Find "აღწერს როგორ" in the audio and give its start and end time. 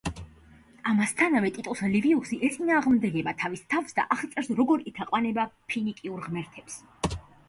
4.15-4.87